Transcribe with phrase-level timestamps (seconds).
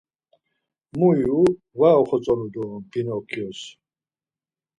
[0.97, 1.41] Mu ivu
[1.79, 3.59] var oxatzonu doren Pinokyos.